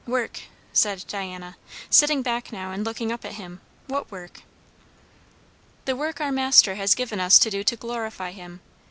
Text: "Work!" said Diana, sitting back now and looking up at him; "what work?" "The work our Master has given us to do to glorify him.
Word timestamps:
"Work!" 0.07 0.45
said 0.73 1.05
Diana, 1.07 1.57
sitting 1.91 2.23
back 2.23 2.51
now 2.51 2.71
and 2.71 2.83
looking 2.83 3.11
up 3.11 3.23
at 3.23 3.33
him; 3.35 3.61
"what 3.85 4.09
work?" 4.11 4.41
"The 5.85 5.95
work 5.95 6.19
our 6.19 6.31
Master 6.31 6.73
has 6.73 6.95
given 6.95 7.19
us 7.19 7.37
to 7.37 7.51
do 7.51 7.63
to 7.63 7.75
glorify 7.75 8.31
him. 8.31 8.61